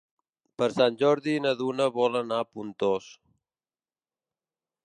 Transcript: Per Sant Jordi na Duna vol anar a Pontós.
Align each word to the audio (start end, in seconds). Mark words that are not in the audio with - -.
Per 0.61 0.69
Sant 0.77 0.97
Jordi 1.01 1.35
na 1.47 1.51
Duna 1.59 1.87
vol 1.99 2.19
anar 2.21 2.39
a 2.45 2.49
Pontós. 2.57 3.13